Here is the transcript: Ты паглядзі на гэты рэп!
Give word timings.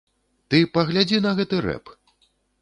Ты 0.53 0.61
паглядзі 0.77 1.19
на 1.27 1.35
гэты 1.41 1.61
рэп! 1.67 1.93